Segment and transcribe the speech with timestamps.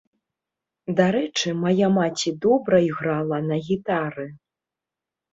[0.99, 4.25] Дарэчы, мая маці добра іграла на гітары.